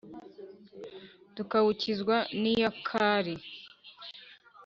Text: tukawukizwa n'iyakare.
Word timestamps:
tukawukizwa 1.35 2.15
n'iyakare. 2.41 3.35